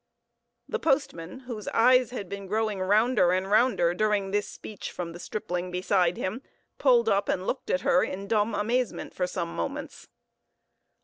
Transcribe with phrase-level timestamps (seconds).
[0.67, 5.19] The postman, whose eyes had been growing rounder and rounder during this speech from the
[5.19, 6.41] stripling beside him,
[6.79, 10.07] pulled up and looked at her in dumb amazement for some moments.